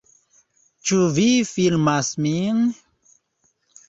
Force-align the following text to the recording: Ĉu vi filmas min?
Ĉu 0.91 1.01
vi 1.17 1.25
filmas 1.49 2.09
min? 2.25 2.65